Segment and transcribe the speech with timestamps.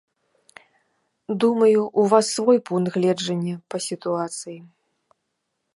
[1.43, 4.57] Думаю, у вас свой пункт гледжання па сітуацыі.